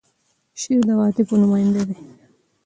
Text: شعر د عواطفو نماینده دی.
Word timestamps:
شعر 0.61 0.81
د 0.87 0.89
عواطفو 0.95 1.33
نماینده 1.43 1.83
دی. 1.87 1.95